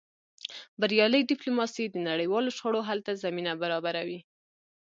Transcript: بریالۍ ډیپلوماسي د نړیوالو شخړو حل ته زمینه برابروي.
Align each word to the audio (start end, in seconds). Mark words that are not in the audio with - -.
بریالۍ 0.79 1.21
ډیپلوماسي 1.31 1.85
د 1.89 1.95
نړیوالو 2.09 2.55
شخړو 2.57 2.81
حل 2.87 2.99
ته 3.07 3.11
زمینه 3.23 3.51
برابروي. 3.61 4.19